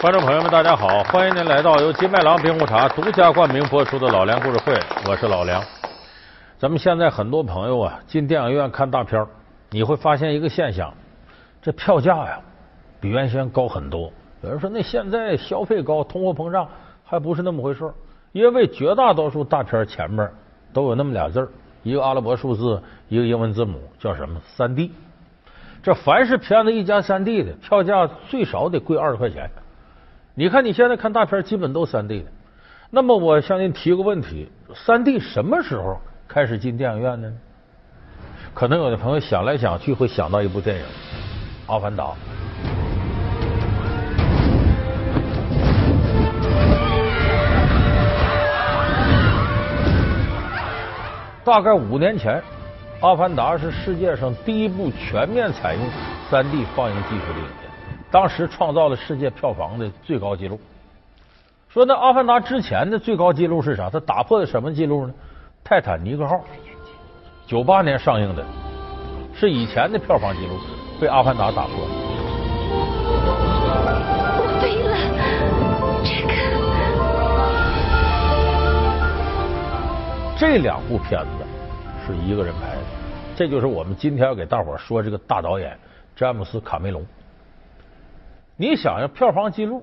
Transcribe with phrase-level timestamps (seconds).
[0.00, 1.04] 观众朋友们，大家好！
[1.04, 4.72] 欢迎您来到由金麦郎冰红茶独家冠名播出的《老梁故事会》，
[5.06, 5.62] 我是老梁。
[6.58, 9.22] 咱们现在很多朋友啊，进电影院看大片
[9.68, 10.90] 你会发现一个现象，
[11.60, 12.40] 这票价呀
[12.98, 14.10] 比原先高很多。
[14.40, 16.66] 有人说，那现在消费高，通货膨胀
[17.04, 17.92] 还不是那么回事
[18.32, 20.26] 因为绝大多数大片前面
[20.72, 21.46] 都有那么俩字
[21.82, 24.40] 一个阿拉伯数字，一个英文字母，叫什么？
[24.46, 24.92] 三 D。
[25.82, 29.50] 这凡是片子一加三 D 的，票价最少得贵二十块钱。
[30.34, 32.26] 你看，你现在看大片基本都三 D 的。
[32.88, 37.32] 那么，我向您提个问题：三 D 什么时候开始进电影院呢？
[38.54, 40.82] 可能有的朋友想来想去会想到一部电影
[41.66, 42.04] 《阿凡达》。
[51.44, 52.40] 大概五年前，
[53.06, 55.84] 《阿凡达》是世界上第一部全面采用
[56.30, 57.59] 三 D 放映技术的影。
[58.10, 60.60] 当时创造了世界票房的最高纪录。
[61.68, 63.88] 说那《阿凡达》之前的最高纪录是啥？
[63.88, 65.12] 它打破的什么纪录呢？
[65.62, 66.34] 《泰坦尼克号》
[67.46, 68.44] 九八年上映的，
[69.32, 70.54] 是以前的票房纪录
[71.00, 71.74] 被《阿凡达》打破。
[74.36, 74.96] 我飞了，
[76.02, 76.40] 这个。
[80.36, 81.44] 这两部片子
[82.04, 82.82] 是一个人拍的，
[83.36, 85.78] 这就是我们今天要给大伙说这个大导演
[86.16, 87.06] 詹姆斯·卡梅隆。
[88.60, 89.82] 你想想，票房记录，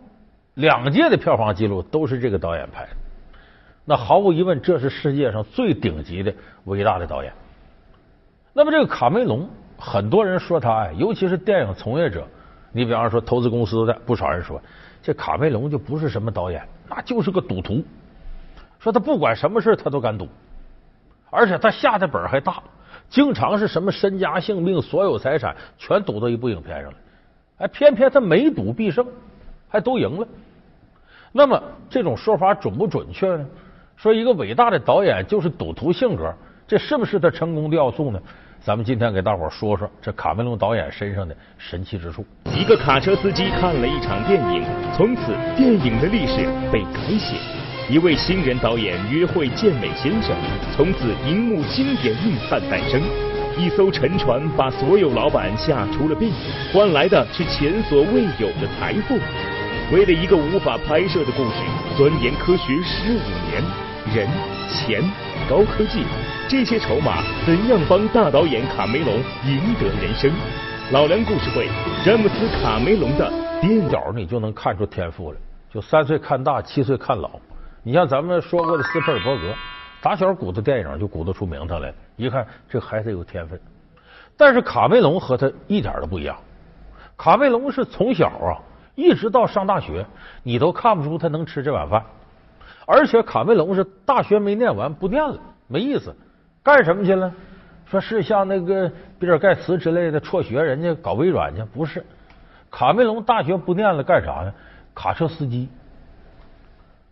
[0.54, 2.90] 两届的票房记录都是这个导演拍的，
[3.86, 6.32] 那毫无疑问，这是世界上最顶级的
[6.66, 7.34] 伟大的导演。
[8.54, 12.28] 那么，这个卡梅隆，很多人说他，尤其是电影从业者，
[12.72, 14.62] 你比方说投资公司的，不少人说，
[15.02, 17.84] 这卡梅隆就不是什么导演，那就是个赌徒。
[18.78, 20.28] 说他不管什么事他都敢赌，
[21.32, 22.62] 而且他下的本还大，
[23.10, 26.98] 经常是什么身家性命、所有财产全赌到一部影片上了。
[27.58, 29.06] 哎，偏偏他每赌必胜，
[29.68, 30.28] 还都赢了。
[31.32, 33.46] 那么这种说法准不准确呢？
[33.96, 36.32] 说一个伟大的导演就是赌徒性格，
[36.68, 38.20] 这是不是他成功的要素呢？
[38.60, 42.26] 咱们今天给大伙说说这卡梅隆导演身上的神奇之处。
[42.54, 44.64] 一个卡车司机看了一场电影，
[44.96, 47.38] 从此电影的历史被改写。
[47.90, 50.36] 一位新人导演约会健美先生，
[50.76, 53.02] 从此荧幕经典硬汉诞生。
[53.58, 56.32] 一艘沉船把所有老板吓出了病，
[56.72, 59.18] 换来的是前所未有的财富。
[59.92, 61.56] 为了一个无法拍摄的故事，
[61.98, 63.20] 钻研科学十五
[63.50, 63.64] 年，
[64.14, 64.28] 人、
[64.70, 65.02] 钱、
[65.50, 66.04] 高科技，
[66.48, 70.32] 这些筹码怎样帮大导演卡梅隆赢得人生？
[70.92, 71.68] 老梁故事会，
[72.06, 75.38] 詹姆斯·卡梅隆的电脑你就能看出天赋了。
[75.74, 77.32] 就三岁看大，七岁看老。
[77.82, 79.54] 你像咱们说过的斯皮尔伯格。
[80.02, 83.60] 打小鼓捣电影就鼓捣出名堂来了，一看这孩子有天分。
[84.38, 86.38] 但是卡梅隆和他一点都不一样。
[87.18, 88.62] 卡梅隆是从小啊，
[88.94, 90.06] 一直到上大学，
[90.44, 92.04] 你都看不出他能吃这碗饭。
[92.86, 95.38] 而且卡梅隆是大学没念完不念了，
[95.68, 96.16] 没意思，
[96.62, 97.34] 干什么去了？
[97.86, 101.64] 说是像那个比尔盖茨之类的辍学，人家搞微软去？
[101.64, 102.06] 不是，
[102.70, 104.54] 卡梅隆大学不念了，干啥呢？
[104.94, 105.70] 卡车司机，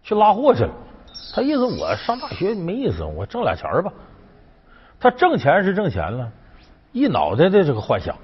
[0.03, 0.69] 去拉货去了。
[1.33, 3.91] 他意思我上大学没意思，我挣俩钱吧。
[4.99, 6.31] 他挣钱是挣钱了，
[6.91, 8.15] 一脑袋的这个幻想。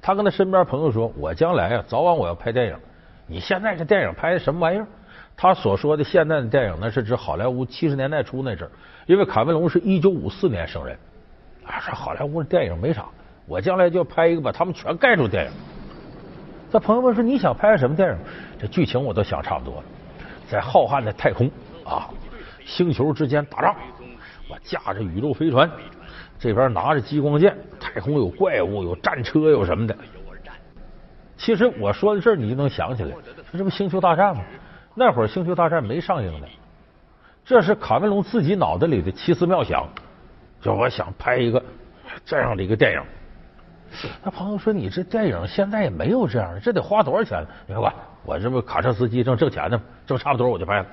[0.00, 2.76] 他跟他身边朋友说：“我将来啊，早晚我要拍电影。
[3.26, 4.86] 你现在这电影拍的什么玩意儿？”
[5.36, 8.70] 他所说的现在的电影，那是指好莱坞七十年代初那阵儿。
[9.06, 10.96] 因为卡梅隆是一九五四年生人，
[11.66, 13.04] 啊，说好莱坞的电影没啥，
[13.46, 15.50] 我将来就拍一个把他们全盖住电影。
[16.72, 18.16] 他朋友们说：“你想拍什么电影？”
[18.58, 19.84] 这剧情我都想差不多了，
[20.48, 21.50] 在浩瀚的太空。
[21.84, 22.10] 啊，
[22.68, 23.74] 星球之间打仗，
[24.46, 25.68] 我驾着宇宙飞船，
[26.38, 29.96] 这边拿着激光剑，太空有怪物，有战车，有什么的。
[31.38, 33.16] 其实我说的这，你就能想起来，
[33.54, 34.42] 这不星球大战吗？
[34.94, 36.46] 那会儿星球大战没上映呢，
[37.42, 39.88] 这是卡梅隆自己脑袋里的奇思妙想，
[40.60, 41.62] 就我想拍一个
[42.22, 43.02] 这样的一个电影。
[44.22, 47.42] 他朋友说：“你这电影现在也没有这样的，这得花多少钱？
[47.66, 47.94] 你看吧，
[48.26, 50.86] 我这不卡车司机正挣钱呢，挣差不多我就拍了。”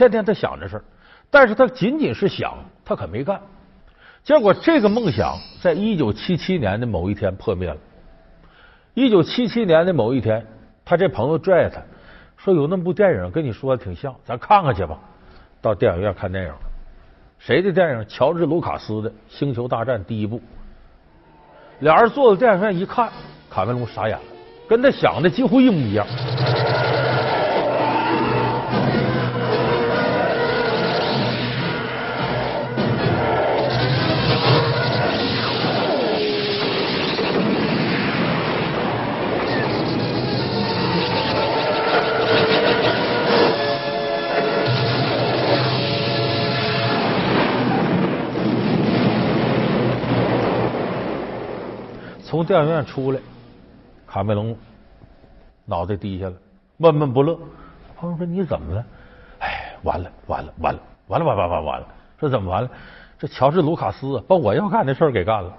[0.00, 0.82] 天天他想这事，
[1.30, 3.38] 但是他仅仅是想，他可没干。
[4.24, 7.76] 结果这个梦想在一九七七年的某一天破灭了。
[8.94, 10.46] 一九七七年的某一天，
[10.86, 11.82] 他这朋友拽他
[12.38, 14.98] 说：“有那么部电影跟你说的挺像，咱看看去吧。”
[15.60, 16.52] 到电影院看电影，
[17.38, 18.06] 谁的电影？
[18.08, 20.40] 乔治·卢卡斯的《星球大战》第一部。
[21.80, 23.10] 俩人坐到电影院一看，
[23.50, 24.24] 卡梅隆傻眼了，
[24.66, 26.06] 跟他想的几乎一模一样。
[52.30, 53.18] 从电影院出来，
[54.06, 54.56] 卡梅隆
[55.64, 56.34] 脑袋低下了，
[56.76, 57.36] 闷闷不乐。
[57.96, 58.84] 朋友说：“你怎么了？”
[59.42, 61.86] 哎，完了，完了，完了，完了，完完完完了！
[62.20, 62.70] 这怎么完了？
[63.18, 65.52] 这乔治·卢卡斯把我要干的事儿给干了。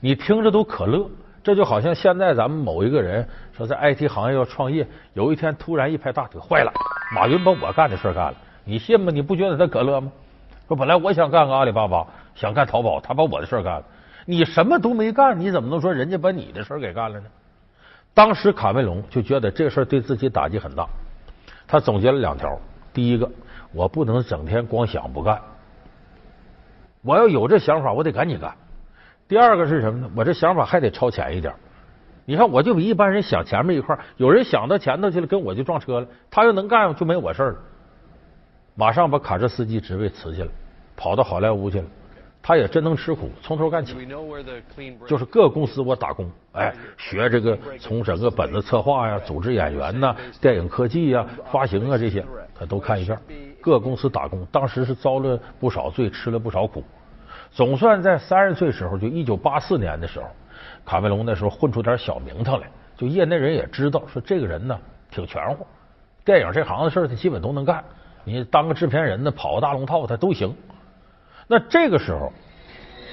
[0.00, 1.08] 你听着都可乐，
[1.44, 4.84] 这就好像现在咱们某一个人说在 IT 行业要创业，
[5.14, 6.72] 有一天突然一拍大腿，坏了，
[7.14, 8.34] 马云把我干的事儿干了，
[8.64, 9.12] 你信吗？
[9.12, 10.10] 你不觉得他可乐吗？
[10.66, 13.84] 说本来我想干个阿里巴巴，想干淘宝，他把我的事儿干了。
[14.24, 17.26] 你什么都没干，你怎么能说人家把你的事儿给干了呢？
[18.14, 20.86] 当时卡梅隆就觉得这事对自己打击很大，
[21.66, 22.58] 他总结了两条：
[22.92, 23.30] 第一个，
[23.72, 25.40] 我不能整天光想不干。
[27.02, 28.54] 我要有这想法，我得赶紧干。
[29.26, 30.10] 第二个是什么呢？
[30.14, 31.54] 我这想法还得超前一点。
[32.24, 36.06] 你看，我就比一般人想前面一块，有人想到前头去了，跟我就撞车了。
[36.30, 37.58] 他要能干，就没我事儿了。
[38.74, 40.50] 马上把卡车司机职位辞去了，
[40.96, 41.86] 跑到好莱坞去了。
[42.42, 43.94] 他也真能吃苦，从头干起，
[45.06, 52.24] 就是各公司我打工，哎，学这个从整个本子策划呀、组织演员呐、电影科技呀、发行啊这些，
[52.58, 53.16] 他都看一遍。
[53.60, 56.82] 各公司打工，当时是遭了不少罪，吃了不少苦。
[57.52, 60.26] 总算在三十岁时候，就一九八四年的时候，
[60.84, 62.66] 卡梅隆那时候混出点小名堂来，
[62.96, 64.76] 就业内人也知道说这个人呢
[65.12, 65.64] 挺全乎，
[66.24, 67.84] 电影这行的事儿他基本都能干。
[68.24, 70.52] 你当个制片人呢，跑个大龙套他都行。
[71.48, 72.32] 那这个时候，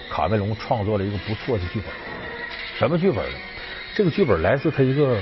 [0.09, 1.91] 卡梅隆创作了一个不错的剧本。
[2.77, 3.37] 什么剧本呢？
[3.95, 5.19] 这个剧本来自他一个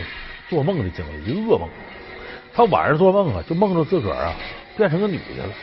[0.50, 1.68] 做梦的经历，一个噩梦。
[2.54, 4.36] 他晚上做梦啊，就梦着自个儿啊
[4.75, 5.54] 变成个女的了，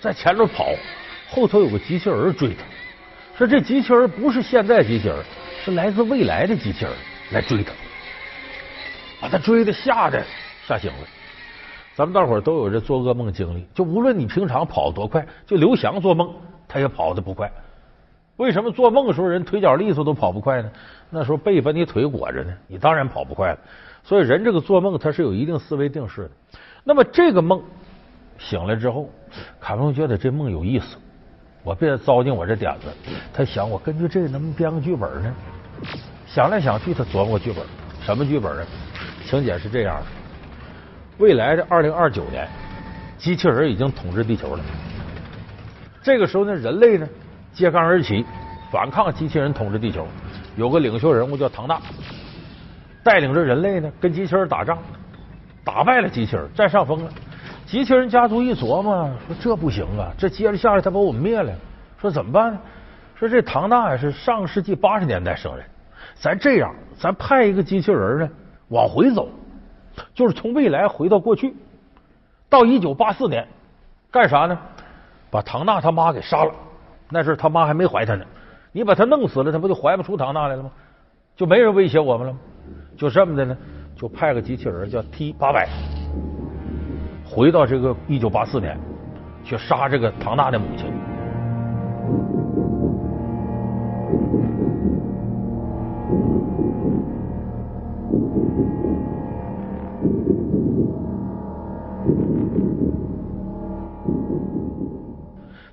[0.00, 0.72] 在前头跑，
[1.28, 2.62] 后头有个机器人追他。
[3.36, 5.16] 说这机器人不是现在机器人，
[5.64, 6.92] 是来自未来的机器人
[7.30, 7.72] 来追他，
[9.20, 10.24] 把他追的吓得
[10.66, 11.08] 吓醒了。
[11.94, 16.32] 咱们大伙儿都有这做噩梦经历，就无论你平常跑多快，就刘翔做梦
[16.66, 17.50] 他也跑得不快。
[18.36, 20.70] 为什么做梦的时候人腿脚利索都跑不快呢？
[21.10, 23.58] 那时候背把你腿裹着呢，你当然跑不快了。
[24.02, 26.30] 所以人这个做梦他是有一定思维定式的。
[26.82, 27.62] 那么这个梦
[28.38, 29.08] 醒来之后，
[29.60, 30.96] 卡梅隆觉得这梦有意思，
[31.62, 32.86] 我别糟践我这点子。
[33.34, 35.34] 他想我根据这个能不能编个剧本呢？
[36.26, 37.62] 想来想去，他琢磨剧本，
[38.00, 38.66] 什么剧本呢？
[39.26, 40.06] 情节是这样的：
[41.18, 42.48] 未来的二零二九年，
[43.18, 44.64] 机器人已经统治地球了。
[46.02, 47.08] 这个时候呢，人类呢
[47.52, 48.24] 揭竿而起，
[48.70, 50.06] 反抗机器人统治地球。
[50.56, 51.80] 有个领袖人物叫唐纳。
[53.04, 54.78] 带领着人类呢，跟机器人打仗，
[55.64, 57.10] 打败了机器人，占上风了。
[57.66, 61.52] 机器人家族一琢磨，说这不行啊，这接着下来他把我们灭了。
[62.00, 62.58] 说怎么办呢？
[63.14, 65.64] 说这唐纳是上世纪八十年代生人，
[66.14, 68.28] 咱这样，咱派一个机器人呢
[68.68, 69.28] 往回走，
[70.14, 71.54] 就是从未来回到过去，
[72.48, 73.46] 到一九八四年
[74.10, 74.58] 干啥呢？
[75.30, 76.52] 把唐娜他妈给杀了。
[77.08, 78.24] 那时他妈还没怀他呢，
[78.72, 80.70] 你把他弄死了，他不就怀不出唐娜来了吗？
[81.34, 82.38] 就没人威胁我们了吗？
[82.96, 83.56] 就这么的呢，
[83.96, 85.66] 就派个机器人叫 T 八百，
[87.24, 88.78] 回到这个一九八四年，
[89.42, 90.91] 去杀这个唐娜的母亲。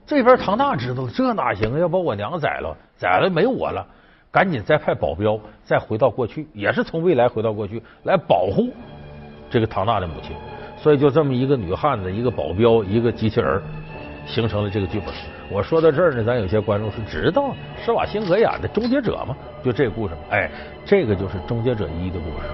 [0.09, 1.77] 这边唐纳知道，这哪行啊？
[1.77, 3.85] 要把我娘宰了，宰了没我了。
[4.31, 8.69] 赶紧再派保镖，再回到过去，也是从未来回到过去来保护
[9.51, 10.35] 这个唐纳的母亲。
[10.77, 13.61] 所以就这么一个女汉子，一个保镖，一个机器人，
[14.25, 15.13] 形成了这个剧本。
[15.51, 17.53] 我说到这儿呢，咱有些观众是知道
[17.85, 19.37] 施瓦辛格演的《终结者》吗？
[19.63, 20.49] 就这个故事哎，
[20.83, 22.47] 这个就是《终结者一》的故事。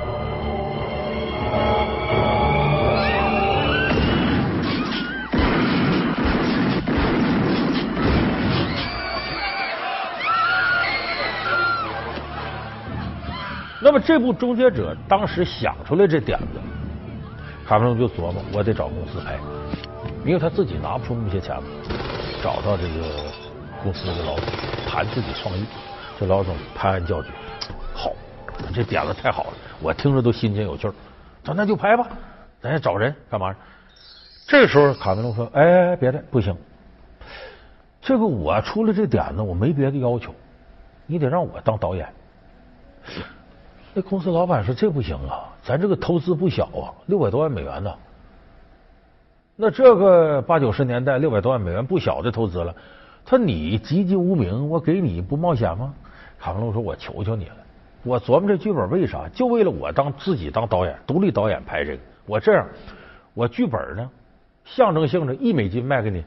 [13.85, 16.59] 那么这部《终结者》当时想出来这点子，
[17.67, 19.37] 卡梅隆就琢磨，我得找公司拍，
[20.25, 21.55] 因为他自己拿不出那么些钱
[22.41, 23.31] 找到这个
[23.83, 24.45] 公司的老总
[24.87, 25.63] 谈自己创意，
[26.19, 27.29] 这老总拍案叫绝，
[27.93, 28.11] 好，
[28.73, 30.93] 这点子太好了，我听着都心情有趣儿。
[31.43, 32.07] 说那就拍吧，
[32.59, 33.55] 咱也找人干嘛？
[34.47, 36.57] 这时候卡梅隆说：“哎，别的不行，
[38.01, 40.33] 这个我出了这点子，我没别的要求，
[41.05, 42.09] 你得让我当导演。”
[43.97, 47.93] 那公司老板说：“这不行啊，咱这个投资不小啊，六百多万美元呢。
[49.55, 52.75] 那这个八九十年代六百多万美元不小的投资了。
[53.23, 55.93] 他你籍籍无名，我给你不冒险吗？”
[56.37, 57.55] 卡梅隆说：“我求求你了，
[58.03, 59.29] 我琢磨这剧本为啥？
[59.29, 62.01] 就为了我当自己当导演，独立导演拍这个。
[62.25, 62.67] 我这样，
[63.33, 64.09] 我剧本呢，
[64.65, 66.21] 象征性的一美金卖给你，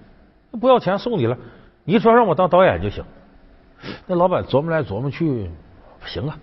[0.58, 1.37] 不要钱送你了。
[1.84, 3.04] 你说让我当导演就行。
[4.06, 5.50] 那老板琢磨来琢磨去，
[6.06, 6.38] 行啊。”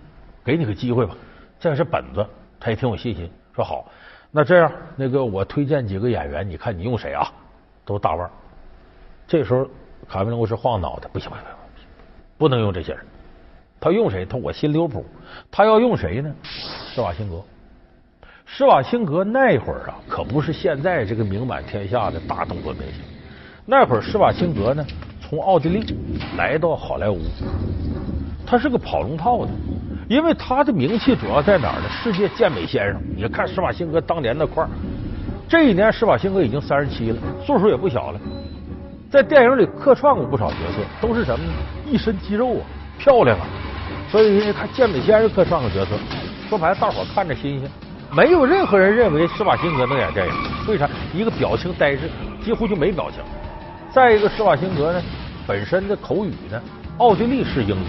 [0.46, 1.16] 给你个机会吧。
[1.58, 2.24] 这是本子，
[2.60, 3.90] 他也挺有信心，说好。
[4.30, 7.26] 那这样，那个我推荐几个演员，你看你用谁啊？
[7.84, 8.30] 都大腕。
[9.26, 9.66] 这时候
[10.08, 11.88] 卡梅隆是晃脑袋，不行不行不行，
[12.38, 13.04] 不能用这些人。
[13.80, 14.24] 他用谁？
[14.24, 15.04] 他我心里有谱。
[15.50, 16.32] 他要用谁呢？
[16.44, 17.42] 施瓦辛格。
[18.44, 23.02] 施瓦辛格那会儿啊，可不是现在这个名满天下的大动作明星。
[23.64, 24.86] 那会儿施瓦辛格呢，
[25.20, 25.84] 从奥地利
[26.36, 27.18] 来到好莱坞，
[28.46, 29.50] 他是个跑龙套的，
[30.08, 31.88] 因为他的名气主要在哪儿呢？
[31.88, 33.00] 世界健美先生。
[33.16, 34.70] 你看施瓦辛格当年那块儿，
[35.48, 38.20] 这一年施瓦辛格已经三十七了，岁数也不小了，
[39.10, 41.52] 在电影里客串过不少角色，都是什么呢？
[41.90, 42.62] 一身肌肉啊，
[42.98, 43.46] 漂亮啊。
[44.08, 45.96] 所以因为他健美先生客串个角色，
[46.48, 47.68] 说白了，大伙看着新鲜。
[48.16, 50.32] 没有任何人认为施瓦辛格能演电影，
[50.68, 50.88] 为啥？
[51.12, 52.08] 一个表情呆滞，
[52.44, 53.20] 几乎就没表情。
[53.90, 55.02] 再一个，施瓦辛格呢，
[55.48, 56.62] 本身的口语呢，
[56.98, 57.86] 奥地利式英语，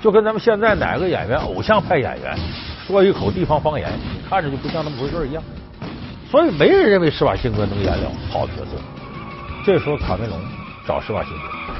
[0.00, 2.36] 就跟咱们现在哪个演员偶像派演员
[2.86, 3.90] 说一口地方方言，
[4.28, 5.42] 看着就不像那么回事一样。
[6.30, 8.78] 所以没人认为施瓦辛格能演了好角色。
[9.64, 10.40] 这时候卡梅隆
[10.86, 11.74] 找施瓦辛格，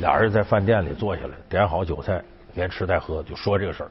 [0.00, 2.22] 俩人在饭店里坐下来，点好酒菜，
[2.54, 3.90] 连吃带喝，就说这个事儿。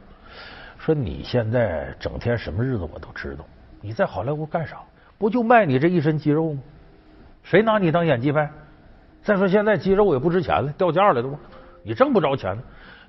[0.78, 3.44] 说你现在整天什么日子我都知道，
[3.82, 4.78] 你在好莱坞干啥？
[5.18, 6.60] 不就卖你这一身肌肉吗？
[7.42, 8.48] 谁拿你当演技派？
[9.24, 11.36] 再说现在肌肉也不值钱了，掉价了都，
[11.82, 12.56] 你挣不着钱。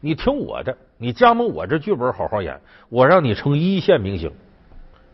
[0.01, 4.33] 你听我的，你加盟我这剧本好好演，我让你成一线明星。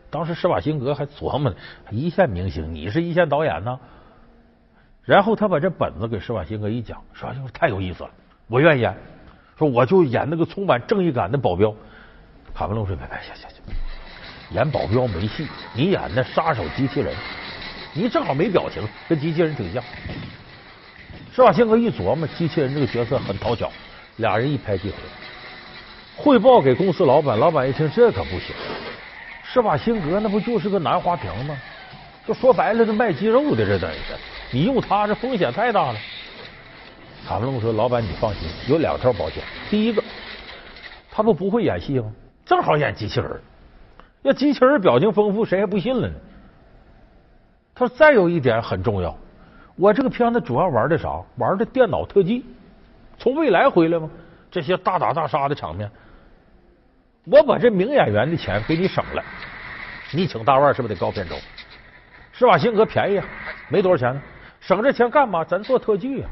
[0.09, 1.55] 当时施瓦辛格还琢磨呢，
[1.89, 3.79] 一线明星，你是一线导演呢。
[5.03, 8.09] 然后他把这本子给施瓦辛格一讲，施瓦辛格太有意思了，
[8.47, 8.95] 我愿意演。
[9.57, 11.73] 说我就演那个充满正义感的保镖。
[12.53, 13.59] 卡梅隆说：“别别，行行行，
[14.51, 17.13] 演保镖没戏，你演那杀手机器人，
[17.93, 19.83] 你正好没表情，跟机器人挺像。”
[21.33, 23.71] 施瓦辛格一琢磨，机器人这个角色很讨巧，
[24.17, 24.95] 俩人一拍即合。
[26.17, 28.55] 汇报给公司老板，老板一听这可不行，
[29.43, 31.57] 施瓦辛格那不就是个男花瓶吗？
[32.25, 34.15] 就说白了，这卖肌肉的，这等于是
[34.51, 35.99] 你用他，这风险太大了。
[37.27, 39.43] 卡梅隆说：“老板，你放心，有两条保险。
[39.69, 40.03] 第一个，
[41.11, 42.11] 他不不会演戏吗？”
[42.45, 43.41] 正好演机器人，
[44.21, 46.13] 要机器人表情丰富，谁还不信了呢？
[47.73, 49.17] 他说：“再有一点很重要，
[49.75, 51.19] 我这个片子主要玩的啥？
[51.37, 52.45] 玩的电脑特技，
[53.17, 54.09] 从未来回来吗？
[54.51, 55.89] 这些大打大杀的场面，
[57.25, 59.23] 我把这名演员的钱给你省了。
[60.13, 61.35] 你请大腕是不是得高片酬？
[62.31, 63.25] 施瓦辛格便宜啊，
[63.67, 64.21] 没多少钱呢，
[64.61, 65.43] 省这钱干嘛？
[65.43, 66.29] 咱做特技啊，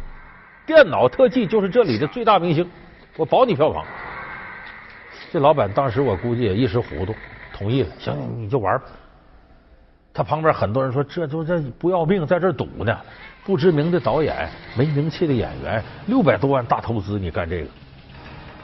[0.65, 2.69] 电脑特技就是这里的最大明星，
[3.17, 3.85] 我保你票房。”
[5.31, 7.13] 这老板当时我估计也一时糊涂，
[7.51, 7.89] 同意了。
[7.99, 8.85] 行，你就玩吧。
[10.13, 12.97] 他旁边很多人说：“这就这不要命，在这赌呢。
[13.45, 17.67] 不知名的导演，没名气的演员，六百多万大投资，你干这个？”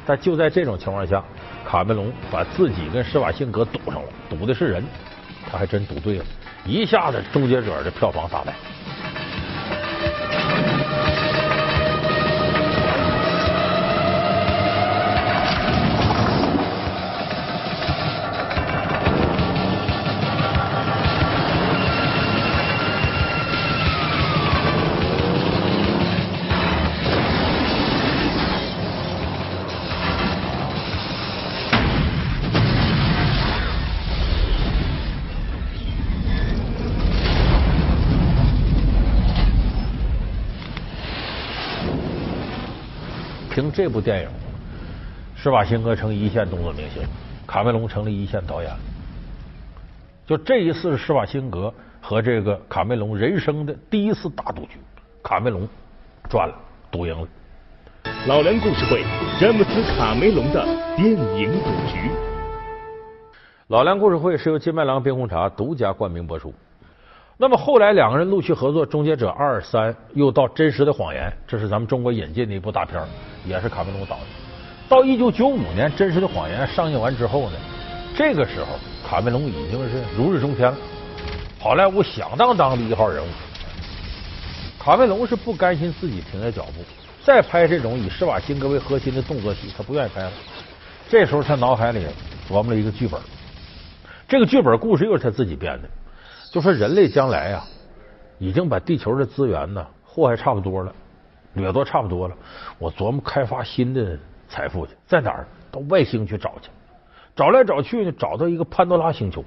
[0.06, 1.24] 但就在这种情况下，
[1.66, 4.84] 卡梅隆把自己跟施瓦辛格赌上了，赌的是人，
[5.52, 6.26] 他还真赌对了，
[6.66, 8.54] 一下子《终结者》的票房大卖。
[43.72, 44.30] 这部电影，
[45.36, 47.04] 施瓦辛格成一线动作明星，
[47.48, 48.72] 卡梅隆成了一线导演。
[50.26, 54.80] 就这一次，施瓦辛格和这个卡梅隆人生的第一次大赌局，
[55.24, 55.68] 卡梅隆
[56.30, 56.56] 赚了，
[56.92, 57.28] 赌赢了。
[58.28, 59.04] 老梁故事会，
[59.40, 60.64] 詹姆斯卡梅隆的
[60.96, 62.12] 电影赌局。
[63.68, 66.54] 老梁故事会是由金麦郎冰红茶独家冠名播出。
[67.41, 73.01] 那么后来两个人陆续合作，《终结者二三》又到《真实的谎言》，这是咱们中国引进的一部大片，
[73.46, 74.24] 也是卡梅隆导的。
[74.89, 77.55] 到一九九五年，《真实的谎言》上映完之后呢，
[78.13, 78.77] 这个时候
[79.08, 80.77] 卡梅隆已经是如日中天了，
[81.62, 83.27] 好莱坞响当当的一号人物。
[84.77, 86.84] 卡梅隆是不甘心自己停下脚步，
[87.24, 90.31] 再拍这种以施瓦辛格为核心的动作戏，他不愿意拍了。
[91.08, 92.05] 这时候他脑海里
[92.50, 93.17] 琢磨了一个剧本，
[94.27, 95.89] 这个剧本故事又是他自己编的。
[96.51, 97.63] 就说人类将来呀，
[98.38, 100.91] 已经把地球的资源呢祸害差不多了，
[101.53, 102.36] 掠夺差不多了。
[102.77, 105.46] 我琢磨开发新的财富去，在哪儿？
[105.72, 106.70] 到外星去找去。
[107.36, 109.44] 找来找去呢，找到一个潘多拉星球。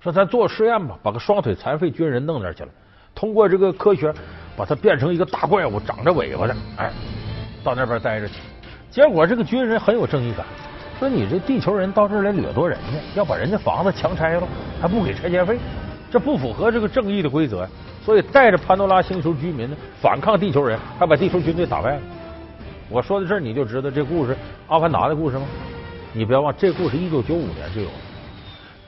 [0.00, 2.70] 说咱做实验吧，把个双腿残废军人弄那去了。
[3.14, 4.12] 通过这个科学，
[4.56, 6.90] 把它变成一个大怪物，长着尾巴的，哎，
[7.62, 8.36] 到那边待着去。
[8.90, 10.46] 结果这个军人很有正义感，
[10.98, 14.48] 说你这地球人到这儿来掠夺人家，要把人家房子强拆了，
[14.80, 15.58] 还不给拆迁费，
[16.10, 17.68] 这不符合这个正义的规则呀。
[18.04, 22.00] 所以带着潘多拉星球居民呢反抗地球人，还把地球军队打败了。
[22.88, 24.32] 我说到这儿你就知道这故事
[24.68, 25.44] 《阿凡达》的故事吗？
[26.12, 27.94] 你不要忘，这故事一九九五年就有了。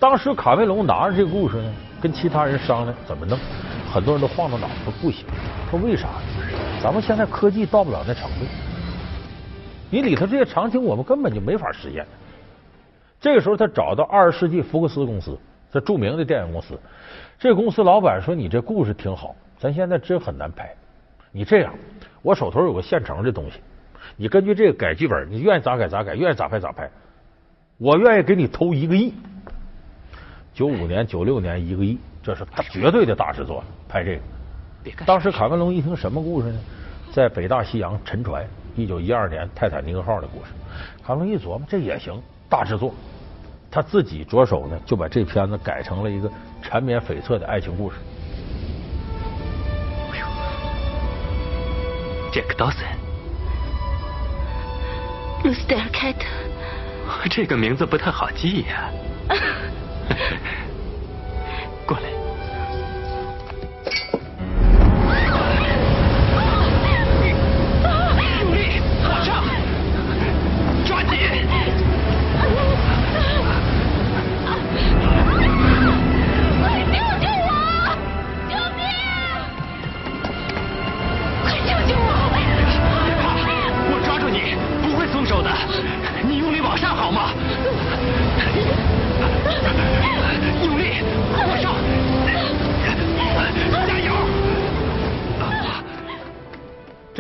[0.01, 3.39] 当时卡梅隆拿着这个故事呢，跟其他人商量怎么弄，
[3.93, 5.25] 很多人都晃着脑子说不行，
[5.71, 6.09] 说为啥？
[6.83, 8.47] 咱们现在科技到不了那程度。
[9.89, 12.05] 你里头这些场景，我们根本就没法实现。
[13.21, 15.39] 这个时候，他找到二十世纪福克斯公司，
[15.73, 16.79] 这著名的电影公司。
[17.39, 20.73] 这公司老板说：“你这故事挺好，咱现在真很难拍。
[21.33, 21.75] 你这样，
[22.21, 23.59] 我手头有个现成的东西，
[24.17, 26.89] 你根据这个改剧本，你愿意咋改咋改，愿意咋拍咋拍。
[27.79, 29.15] 我愿意给你投一个亿。
[30.53, 34.17] 九五年、九六年一个亿，这是绝对的大制作，拍这
[34.91, 35.05] 个。
[35.07, 36.61] 当时卡梅隆一听什么故事呢？
[37.11, 40.51] 在北大西洋沉船。”一九一二年泰坦尼克号的故事，
[41.05, 42.95] 卡梅隆一琢磨，这也行，大制作。
[43.75, 47.97] 他自己着手呢，就把这片子改成了一个缠绵悱恻的爱情故事。
[50.13, 50.27] 哎呦，
[52.31, 52.85] 杰克·道森，
[55.45, 56.27] 露斯戴尔·凯特，
[57.31, 58.91] 这个名字不太好记呀。
[59.27, 59.37] 过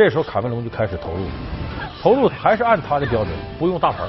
[0.03, 1.21] 这时候卡梅隆就开始投入，
[2.03, 4.03] 投入还是按他的标准，不用大牌。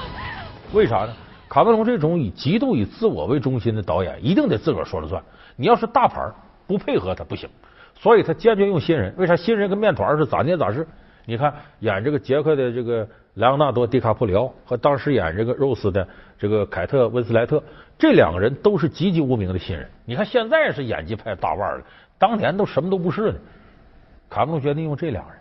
[0.74, 1.14] 为啥呢？
[1.48, 5.22] 卡梅隆这种以极度以自我为中心的导演，一定得自个儿说了算。
[5.56, 6.20] 你要是大牌
[6.66, 7.48] 不配合他不行，
[7.94, 9.14] 所以他坚决用新人。
[9.20, 10.88] 为啥新人跟面团是咋捏咋是？
[11.26, 16.08] 你看演这个杰克的这个莱昂纳多·迪卡普里奥和当时演这个 Rose 的
[16.40, 17.62] 这个凯特·温斯莱特，
[18.00, 19.88] 这两个人都是籍籍无名的新人。
[20.06, 21.86] 你看现在是演技派大腕了，
[22.18, 23.36] 当年都什么都不是呢。
[24.28, 25.38] 卡梅隆决定用这两人。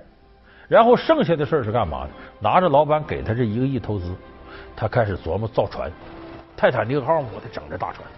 [0.73, 2.11] 然后剩下的事是干嘛的？
[2.41, 4.15] 拿着老板给他这一个亿投资，
[4.75, 5.93] 他开始琢磨造船，
[6.57, 8.09] 泰坦尼克号我得整这大船。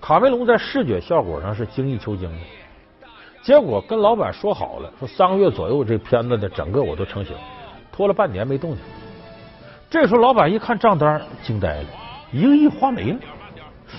[0.00, 3.06] 卡梅隆在视觉效果上是精益求精的，
[3.40, 7.36] 结果跟老板说好了，说三个月左右这片子的整个我都成型，
[7.92, 8.80] 拖了半年没动静。
[9.88, 11.88] 这时候老板一看账单，惊呆了，
[12.32, 13.18] 一个亿花没了。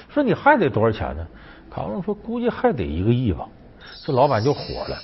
[0.09, 1.25] 说你还得多少钱呢？
[1.71, 3.47] 卡梅隆说估计还得一个亿吧。
[4.03, 4.97] 这老板就火了，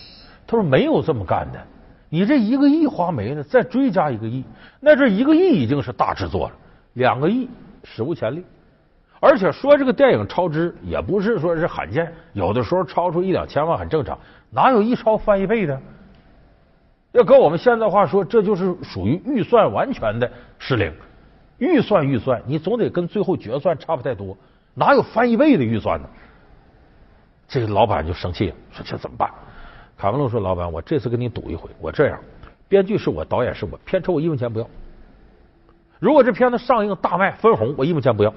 [0.46, 1.66] 他说没有这么干的。
[2.14, 4.44] 你这一个亿花没了，再追加一个亿，
[4.80, 6.56] 那这一个亿已经是大制作了。
[6.94, 7.50] 两个亿
[7.84, 8.46] 史无前例，
[9.20, 14.16] 而且说这个电影超支也不是说是罕见，有的时候超出一两千万很正常。
[14.52, 15.82] 哪有一超翻一倍的？
[17.14, 20.94] 要搁我们现在话说，这就是属于预算完全的失灵。
[21.58, 24.38] 预算预算，你总得跟最后决算差不太多，
[24.76, 26.08] 哪有翻一倍的预算呢？
[27.48, 29.32] 这个老板就生气了，说这怎么办？
[30.04, 32.20] 卡梅隆说：“老板，我这次跟你赌一回，我这样，
[32.68, 34.68] 编剧是我，导演是我，片酬我一分钱不要。
[35.98, 38.34] 如果这片子上映大卖分红，我一分钱不要，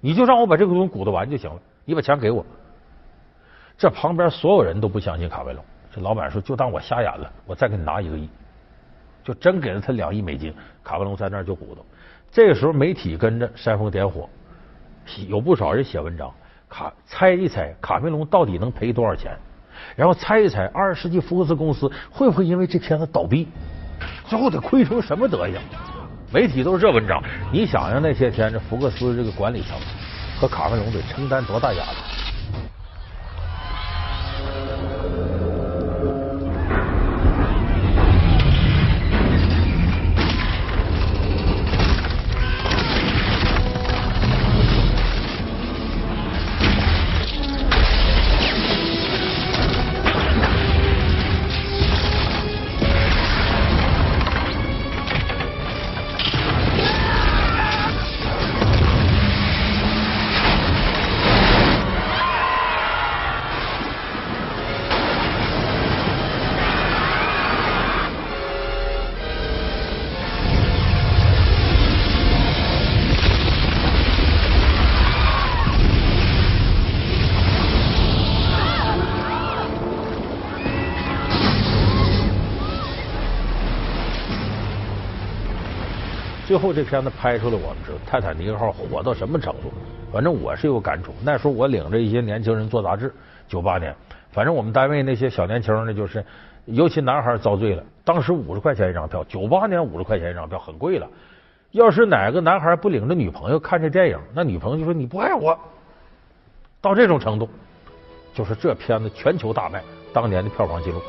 [0.00, 2.46] 你就让我把这个东西鼓捣完就行了，你把钱给我。”
[3.76, 8.28] 这旁边所有人都不相信卡梅隆，这老板说：“就当我瞎眼了，我再给你拿一个亿。”
[9.24, 10.54] 就真给了他两亿美金。
[10.84, 11.84] 卡梅隆在那儿就鼓捣。
[12.30, 14.30] 这个时候媒体跟着煽风点火，
[15.26, 16.32] 有不少人写文章，
[16.68, 19.36] 卡猜一猜卡梅隆到底能赔多少钱。
[19.96, 23.48] 然后猜一猜，二十世纪福克斯公司会不会因为这片子倒闭？
[24.26, 25.56] 最后得亏成什么德行？
[26.32, 27.22] 媒体都是这文章。
[27.52, 29.76] 你想想那些天，这福克斯这个管理层
[30.40, 31.98] 和卡梅隆得承担多大压力？
[86.50, 89.72] 最后这片子拍出来，我们知道泰坦尼克号火到什么程度。
[90.12, 91.14] 反正我是有感触。
[91.22, 93.14] 那时候我领着一些年轻人做杂志，
[93.46, 93.94] 九八年，
[94.32, 96.24] 反正我们单位那些小年轻呢，就是
[96.64, 97.84] 尤其男孩遭罪了。
[98.04, 101.06] 当时五十块钱一张票，九八年五十块钱一张票很贵了。
[101.70, 105.56] 要是哪个男孩不领着女朋友看这电影，那女朋友就说你不爱我。
[106.80, 107.48] 到这种程度，
[108.34, 109.80] 就是这片子全球大卖，
[110.12, 111.00] 当年的票房记录。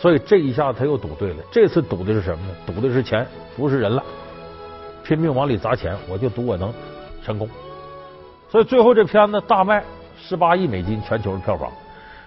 [0.00, 1.44] 所以这一下他又赌对了。
[1.52, 2.54] 这次赌的是什么呢？
[2.66, 4.02] 赌的是钱，不是人了。
[5.04, 6.72] 拼命往里砸钱，我就赌我能
[7.22, 7.46] 成功。
[8.48, 9.84] 所以最后这片子大卖
[10.16, 11.70] 十八亿美金全球的票房。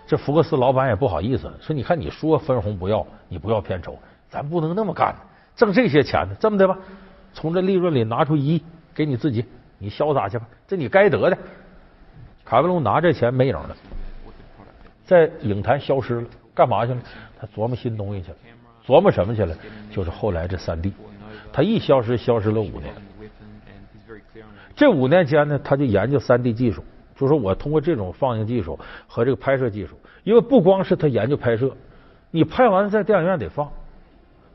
[0.06, 3.98] 这福克斯老板也不好意思，说你看你说分红不要，你不要片酬，
[4.30, 5.16] 咱不能那么干，
[5.56, 6.36] 挣这些钱呢。
[6.40, 6.78] 这么的吧，
[7.34, 9.44] 从这利润里拿出一亿给你自己，
[9.80, 11.38] 你潇洒去吧，这你该得的。
[12.46, 13.76] 卡梅隆拿这钱没影了，
[15.06, 17.00] 在影坛消失了，干嘛去了？
[17.40, 18.38] 他琢磨新东西去了，
[18.86, 19.56] 琢磨什么去了？
[19.92, 20.94] 就是后来这三 D，
[21.52, 22.94] 他一消失，消失了五年。
[24.76, 26.84] 这五年间呢，他就研究三 D 技术，
[27.16, 31.72] 就说我通过这种放映技术和这个拍摄技术，因为不光是他研究拍摄，
[32.32, 33.72] 你拍完在电影院得放，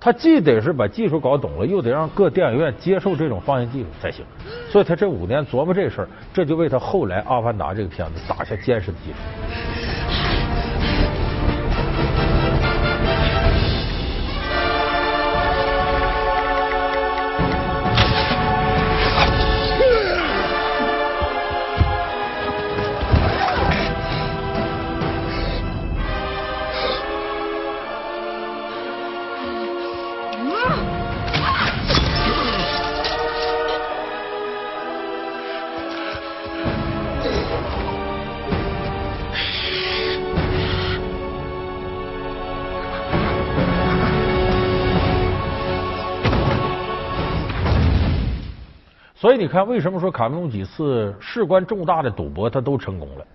[0.01, 4.25] 他既得是把技术搞懂了，又得让各电影院接受这种放映技术才行。
[4.69, 9.88] 所以他这五年琢磨这事儿，这就为他后来《阿凡达》这个片子打下坚实的基础。
[49.29, 53.27] 所以你看，为什么说卡梅隆几次事关重大的赌博他都成功了？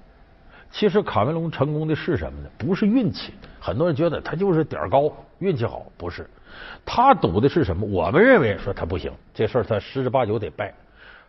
[0.71, 2.49] 其实卡梅隆成功的是什么呢？
[2.57, 3.31] 不是运气。
[3.59, 6.27] 很多人觉得他就是点儿高，运气好，不是。
[6.83, 7.85] 他赌的是什么？
[7.85, 10.73] 我们认为说他不行，这事儿他十之八九得败。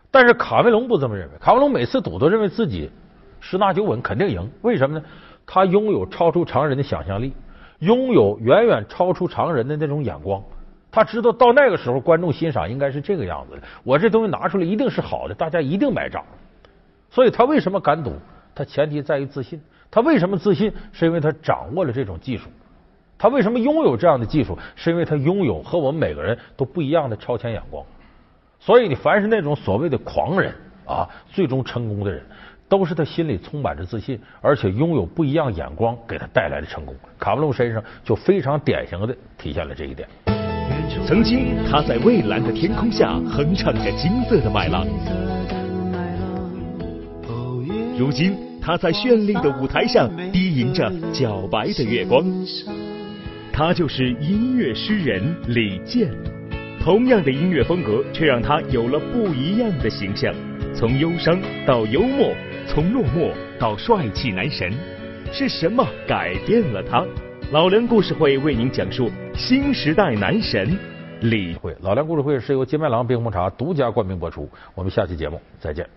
[0.09, 2.89] 但是卡梅隆不这么认为，卡梅隆每次赌都认为自己
[3.39, 4.49] 十拿九稳，肯定赢。
[4.63, 5.05] 为什么呢？
[5.45, 7.35] 他拥有超出常人的想象力，
[7.77, 10.41] 拥有远远超出常人的那种眼光。
[10.95, 13.61] 他知道到那个时候，观众欣赏应该是这个样子的。
[13.83, 16.23] 我这东西拿出来一定是好的，大家一定买账。
[17.11, 18.13] 所以他为什么敢赌？
[18.55, 19.61] 他前提在于自信。
[19.91, 20.71] 他为什么自信？
[20.93, 22.47] 是因为他掌握了这种技术。
[23.17, 24.57] 他为什么拥有这样的技术？
[24.77, 27.85] 是因为他拥有和我们每个人都不一样的超前眼光。
[28.57, 30.55] 所以你凡是那种所谓的狂人
[30.85, 32.23] 啊，最终成功的人，
[32.69, 36.95] 都是他心里充满着自信，而且拥有不一样眼光给他带来的成功。
[37.19, 40.07] 卡梅隆身上就非常典型的体现了这一点。
[41.05, 44.85] 曾经，他在蔚蓝的天空下哼唱着金色的麦浪；
[47.97, 52.25] 如今，他在绚丽的舞台上低吟着皎白的月光。
[53.53, 56.09] 他就是音乐诗人李健。
[56.81, 60.33] 同样的音乐风格，却让他有了不一样的形象：
[60.73, 62.33] 从忧伤到幽默，
[62.67, 64.71] 从落寞到帅气男神。
[65.31, 67.03] 是什么改变了他？
[67.51, 70.75] 老梁故事会为您讲述新时代男神
[71.21, 71.75] 李会。
[71.81, 74.49] 老梁故事会是由金麦郎冰红茶独家冠名播出。
[74.73, 75.87] 我们下期节目再见。